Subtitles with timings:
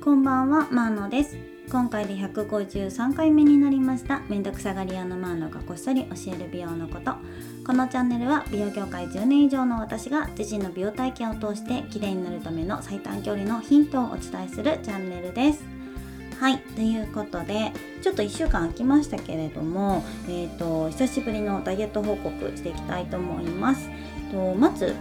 [0.00, 1.36] こんばんは、マーノです。
[1.70, 4.20] 今回で153回目になりました。
[4.28, 7.14] めんどくさがり屋のマーノがこっそり教える美容のこと。
[7.66, 15.64] このチャンネルは美容業界10年以上の私が自身の美容体験を通して綺麗になるための最短距離のヒントをお伝えするチャンネルです。
[16.38, 23.90] はいということでちょっと1週間空きましたけれども、えーと、久しぶりのダイエット報告していきたいと思います。
[24.30, 24.94] とまず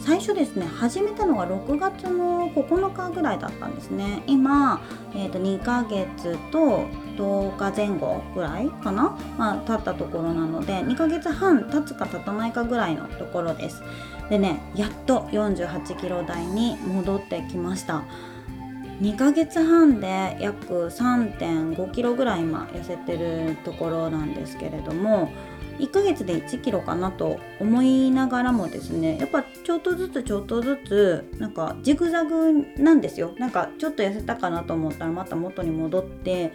[0.00, 4.22] 最初ですね始めたのが6月の9日ぐらいだったんですね。
[4.26, 4.80] 今、
[5.14, 13.82] えー、と2ヶ月と10日前後ぐらいかな、まあ、経ったところなので2ヶ月半経つか経たないかぐらいのところです。
[14.30, 18.04] でねやっと48キロ台に戻ってきました。
[19.00, 25.30] 2ヶ月半で約3.5キロぐらい今痩せてるところなんですけれども
[25.78, 36.52] 1ヶ月で1キロかなと思いながらもですねやっぱちょっとずつちょっとずつなんかジグザグなんですよなんかちょっと痩せたかなと思ったらまた元に戻って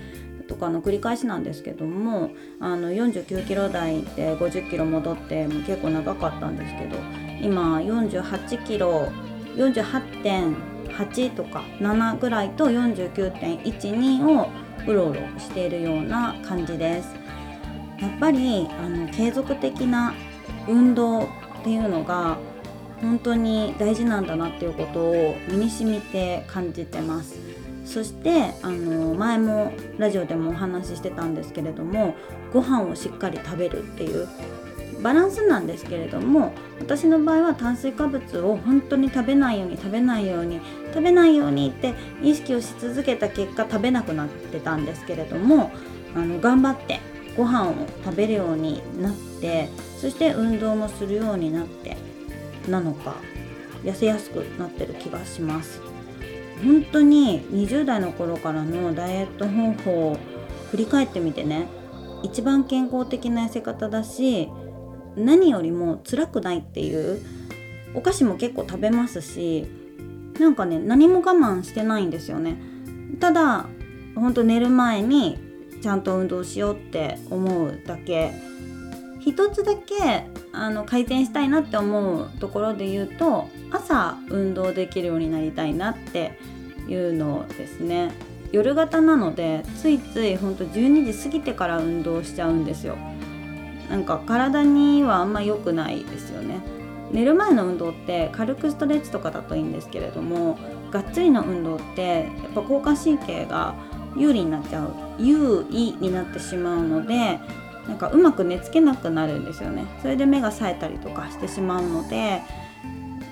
[0.48, 6.98] とかの繰り返しなんですけどもあの49キロ台で50キロ戻って結構長かったんですけど
[7.42, 9.09] 今48キロ
[9.55, 14.50] 48.8とか7ぐらいと49.12を
[14.86, 17.23] うろうろしているような感じです。
[18.04, 20.14] やっぱりあの継続的な
[20.68, 21.28] 運動っ
[21.64, 22.38] ていうのが
[23.00, 27.40] 本当に大事なんだなっていうことを身に染みて感じてます。
[27.86, 32.16] そしてあの前もラジオでもお話ししてたんですけれども
[32.54, 34.28] ご飯をしっかり食べるっていう
[35.02, 40.62] バランスなんですけれども私の場合は炭水化物を本当に食べないように食べないように
[40.94, 45.70] 食べないようにって意識をし続けた結果食べなくなってたんですけれども
[46.16, 47.02] あの頑張って
[47.36, 51.98] ご飯を食べるようになってそして運動もするようになって
[52.67, 53.16] なのか
[53.84, 55.81] 痩せやすくなってる気がします。
[56.64, 60.17] 本当に20代の頃からのダイエット方法を
[60.72, 61.67] 振り返ってみてね
[62.22, 64.50] 一番健康的な痩せ方だし
[65.17, 67.20] 何よりも辛くないっていう
[67.94, 69.67] お菓子も結構食べますし
[70.39, 72.58] なんかね何も我慢してないんですよね。
[73.20, 73.67] ただ
[74.15, 75.38] ほんと寝る前に
[75.83, 78.32] ちゃんと運動しようって思うだけ。
[79.20, 86.38] 一つだけあの改善したいなって思うところで言うと朝運動できるようになりたいなって
[86.88, 88.11] いうのですね。
[88.54, 92.95] 夜型なのでついついほんと12時過ぎてから運動しちゃうんですよ。
[93.89, 96.61] なんか体にはあんま良くないですよね。
[97.11, 100.58] 寝る前の運動って軽くストレッチとかだといいんですけれども
[100.92, 103.76] がっつりの運動ってやっぱ交感神経が
[104.18, 104.94] 有利になっちゃう。
[105.20, 107.40] 優位になってしまうので
[107.88, 109.86] なんかうまく寝つけなくなるんですよね。
[110.02, 112.42] それで目が冴えたりとかしてしまうので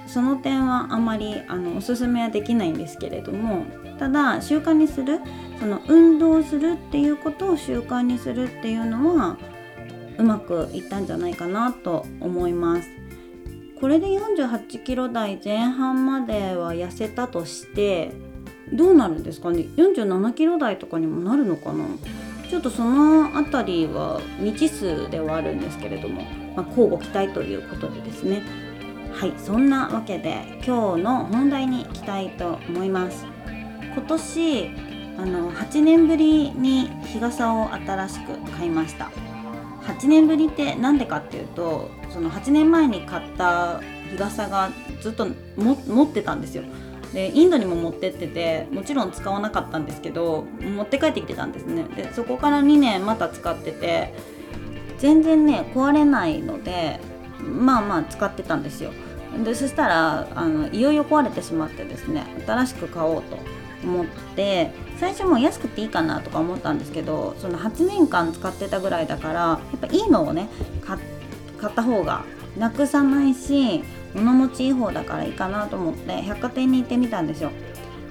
[0.08, 3.66] その点はあまりあのおすすめはできないんですけれども
[3.98, 5.20] ただ習慣にする
[5.60, 9.38] その運動するっていうことを習慣にするっていうのは
[10.18, 12.90] うまくいったんじゃないかなと思います。
[13.80, 18.12] これで48キロ台前半までは痩せたとして
[18.74, 21.86] どうなるんですかね？47キロ台とかにもなるのかな？
[22.50, 26.24] ちょっとその辺りは未知数ではあるんですけれども、
[26.56, 28.44] まあ、交互期待ということでですね。
[29.14, 33.26] はいそんなわけで今日の本題に行きたいと思います。
[33.94, 34.70] 今年
[35.18, 39.12] あの8年ぶりに日傘を新しく買いました。
[39.84, 44.70] 8年ぶりって何でかっていうとその8年前に買った日傘が
[45.02, 45.28] ずっと
[45.58, 46.64] 持ってたんですよ。
[47.14, 51.84] でインドにも持ってっててもちろん使わなかったんですけど持って帰ってきてたんですね。
[51.96, 54.14] でそこから2年また使ってて
[55.00, 57.00] 全然ね壊れないので
[57.40, 58.92] まあまあ使ってたんですよ。
[59.44, 63.38] でそしたらあのいよいよ壊れてしまってですね新しく買おうと
[63.84, 64.06] 思っ
[64.36, 70.50] て最初も安くていいかなとか思ったんですけどその8年間使ってたぐらいだからやっぱいいのをね
[70.86, 72.26] 買った方が
[72.58, 73.84] なくさないし
[74.14, 77.52] 物持ちいい方だからいいかなと思って百貨店に行ってみたんですよ。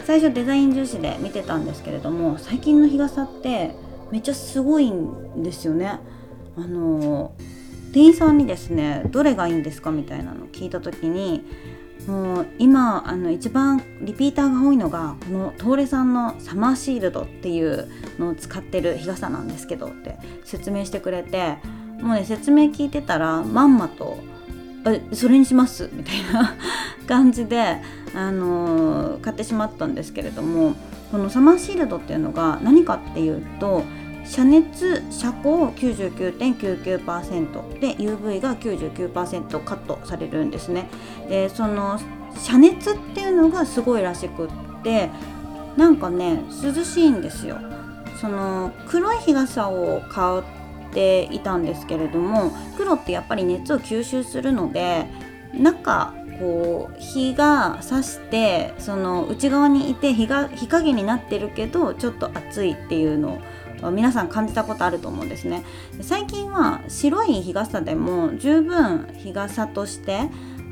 [0.04, 3.74] 最初デザイン重視で見てたんですけれども最近の日傘って
[4.10, 6.00] めっちゃすごいんですよね。
[6.56, 7.32] あの
[7.92, 9.90] 店員さんにですねどれがいいんですか？
[9.90, 11.44] みたいなの聞いた時に
[12.06, 17.88] もう今あの一番リピーターが多いのがこの東レさんのサマーシールドっていう
[18.18, 21.58] のを使ってる日傘なんですけどって説明してくれて
[22.00, 24.18] もうね説明聞いてたらまんまと
[25.12, 26.54] それにしますみたいな
[27.06, 27.76] 感じで、
[28.14, 30.74] あのー、買ってしまったんですけれども
[31.10, 33.82] このサマーシールドっていうのが何かっていうと
[34.24, 40.88] 遮熱遮光99.99%で UV が99%カットされるんですね。
[41.28, 41.98] でその
[42.36, 44.48] 遮熱っていうのがすごいらしくっ
[44.82, 45.10] て
[45.76, 47.58] なんかね涼しいんですよ
[48.20, 50.38] その黒い日傘を買
[50.92, 55.06] ていたんですけれども黒ってやっぱり熱を吸収するので
[55.54, 63.40] 中こう日が差してその内側にいて日が日陰になってるけどちょっと暑いっていうの
[63.82, 65.64] を皆さん感じたことあると思うんですね。
[66.00, 70.30] 最近は白い日傘でも十分日傘として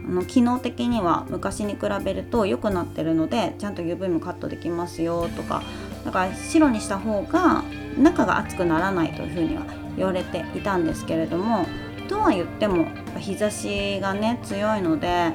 [0.09, 5.63] あの機能的には昔に比べると良くなってるのでちゃんと UV もカットできますよとか
[6.05, 7.63] だから白にした方が
[7.99, 9.65] 中が熱くならないというふうには
[9.99, 11.67] 言われていたんですけれども
[12.09, 12.87] とは言っても
[13.19, 15.33] 日差しがね強いので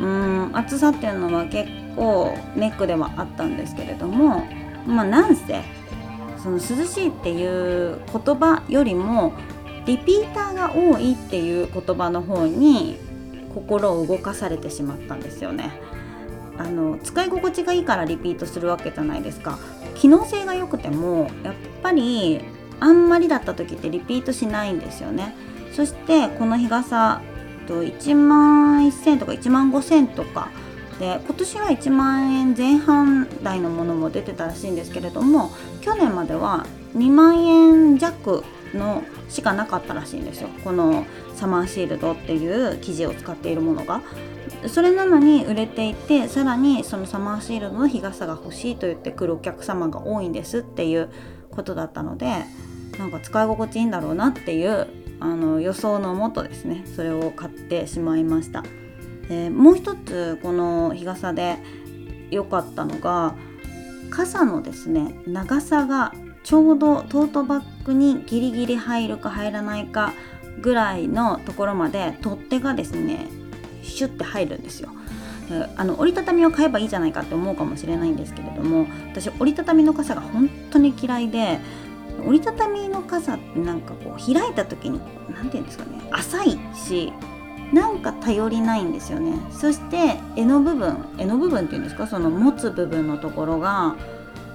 [0.00, 4.46] うん暑さっていうのは結構ネックではあったんですけれども
[4.86, 5.62] まあなんせ
[6.42, 9.32] その涼しいっていう言葉よりも
[9.86, 12.98] リピーターが多いっていう言葉の方に
[13.54, 15.80] 心を動かされてしまったんですよね。
[16.58, 19.58] あの使い心地がいいからリピートするわけじゃないですか
[19.94, 22.40] 機能性が良くてもやっぱり
[22.80, 25.34] あんまりだった時ってリピートしないんですよね。
[25.72, 27.20] そしてこの日傘
[27.66, 30.48] と1万1000とか1万5000とか
[30.98, 35.50] で今年は1万円前半台のものも出てたらしいんですけれども
[35.82, 40.48] 去年までは2万円弱のしかなかったらしいんですよ。
[40.64, 44.00] このサマーシールドっていう生地を使っているものが。
[44.68, 51.10] それなのに売れていてさらにそのサマーシールドの日傘が欲しいと言ってくるお客様が多いんですっていう
[51.50, 52.44] ことだったので
[52.98, 54.88] なんか使い心地いいんだろうなっていう
[55.20, 58.64] あの予想のもとですねそれを買ってしまいました、
[59.28, 61.56] えー、もう一つこの日傘で
[62.30, 63.34] 良かったのが
[64.10, 66.12] 傘のですね長さが
[66.42, 70.12] ちょうどトートバッグにギリギリ入るか入らないか
[70.60, 73.26] ぐらいのところまで取っ手がですね
[73.82, 74.90] シュッて入るんですよ。
[75.76, 81.60] あの折りたたみを買えばいいじゃないかって思うかもしれないんですけれども私折りたたみの傘が本当に嫌いで
[82.26, 85.00] 折りたたみの傘ってなんかこう開いた時に
[85.34, 87.12] 何て言うんですかね浅いし
[87.72, 89.32] なんか頼りないんですよね。
[89.50, 93.96] そして柄の部分柄の部分っていうんですかその持つ部分のところが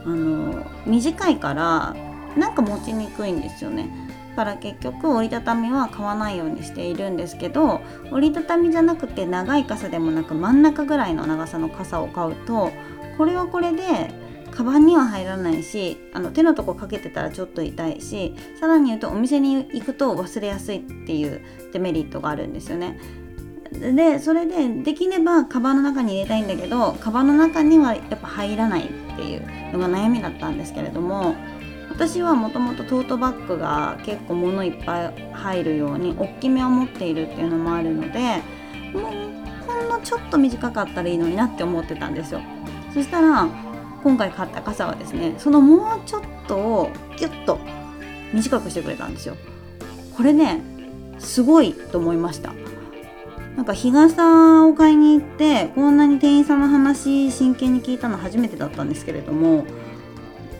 [0.06, 1.96] あの短いから
[2.38, 3.90] なんか持ちにくいんですよね。
[4.32, 7.82] だから結局折りたたみは買わないようにしているんですけど
[8.12, 12.72] 折りたたみじゃなくて長い傘でもなく真ん中ぐらいの長さの傘を買うと
[13.18, 14.10] これはこれで
[14.52, 21.42] カバンには入らないしあの手のとこかけてたらちょっと痛いしさらに言うとお店に行くと忘れやすいっていう
[21.74, 23.00] デメリットがあるんですよね。
[23.72, 31.36] でそれでできればカバンの中に入れたいんだけどカバンの中にはやっぱ入らないっていうのが悩みだったんですけれども
[31.90, 38.42] 私はもともとトートバッグが結構物いっぱい入るように大きめを持っているっていうのもあるので
[38.94, 42.42] もうほんのちょっと短かったらいいのになって思ってたんですよ
[42.94, 43.48] そしたら
[44.04, 47.60] 今回買った傘はですねそのもうちょっとをギュッと
[48.34, 49.36] 短くしてくれたんですよ。
[50.16, 50.62] これね
[51.20, 52.54] すごいと思いました。
[53.56, 59.66] なんか日傘を買いに行ってこんなに店員さんの話真剣に聞いたの初めてだったんですけれども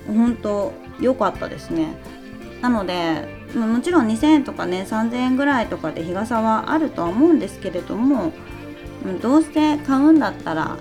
[0.08, 1.96] 本当良かったですね。
[2.62, 8.34] なのでもちろん2000円とかね3000円ぐらいとかで日傘はあるとは思うんですけれども
[9.22, 10.78] どうせ買うんだったら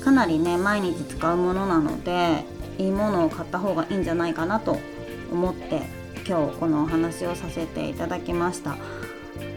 [0.00, 2.44] かなりね毎日使うものなので
[2.78, 4.78] いいものを買った方がいいんじゃないかなと
[5.30, 5.82] 思って
[6.26, 8.76] 今日このお話をさせていただきました。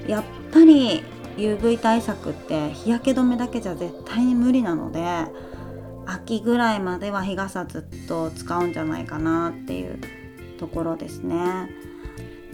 [0.08, 1.04] やっぱり
[1.38, 5.02] UV 対策って日焼け止めだけじゃ絶対に無理なので
[6.06, 10.00] 秋ぐらいまでは日傘ずっと使うんじゃないかなっていう
[10.60, 11.70] ところですね。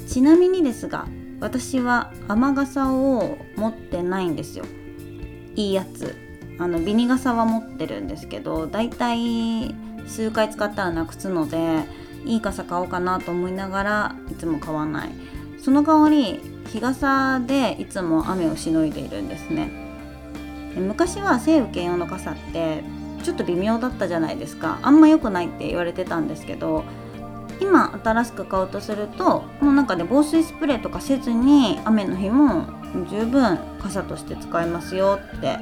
[0.08, 1.08] ちなみにですが
[1.40, 4.66] 私は雨傘を持ってないんですよ。
[5.56, 6.16] いいやつ。
[6.60, 9.74] あのビニ傘は持ってるんですけどだいたい
[10.08, 11.84] 数回使ったらなくすので
[12.26, 15.10] いい傘買おうかなと思いながらいつも買わない。
[15.62, 19.70] その代わり日傘でいつも雨をしのいでいるんですね。
[20.76, 22.84] 昔は晴雨兼用の傘って
[23.24, 24.80] ちょっと微妙だったじゃないですか。
[24.82, 26.84] あんま良くないって言われてたんですけど
[27.62, 32.68] 今新しく買おうとするともうなんかね防水スプレーとかせずに雨の日も
[33.10, 35.58] 十分傘として使えますよって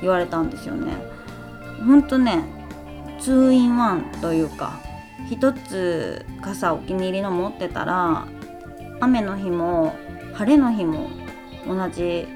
[0.00, 0.92] 言われたんですよね。
[1.84, 2.44] ほんとね
[3.20, 4.80] 2in1 というか
[5.30, 8.26] 一つ傘お気に入りの持ってたら
[9.00, 9.94] 雨の日も
[10.34, 11.10] 晴れの日も
[11.66, 12.26] 同じ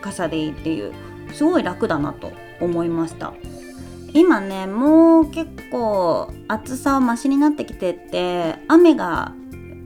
[0.00, 0.92] 傘でいいっていう
[1.32, 3.32] すごい楽だなと思いました
[4.12, 9.32] 今ねもう結構暑さはマシになってきてって雨が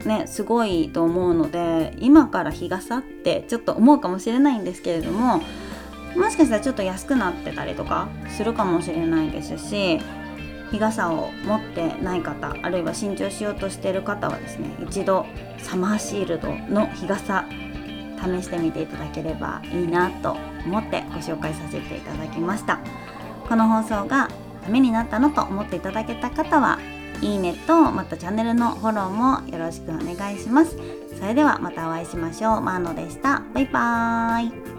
[0.04, 5.40] ねすごいと思うので今から日傘ってちょっと思うかもしれないんですけれども
[6.16, 10.00] もしかしたらちょっと安くなってたりとかするかもしれないですし
[10.70, 15.26] 日傘を持ってない方あるいは新調しようとしてる方はですね一度
[15.58, 17.44] サマーシールドの日傘
[18.18, 20.36] 試してみていただければいいなと
[20.66, 22.80] 思ってご紹介させていただきました。
[23.48, 24.28] この放送が
[24.62, 26.78] ためになったのと思っていただけた方は
[27.22, 30.76] いいねとまたチャンネルのフォローもよろしくお願いします。
[31.18, 32.60] それではまたお会いしましょう。
[32.60, 33.42] マーノでした。
[33.54, 34.77] バイバーイ。